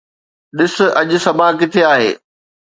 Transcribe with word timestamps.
ڏس 0.57 0.75
اڄ 0.99 1.09
صبا 1.25 1.47
ڪٿي 1.59 1.81
آهي 1.93 2.11